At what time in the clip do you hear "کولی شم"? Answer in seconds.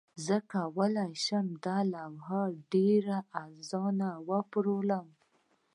0.51-1.47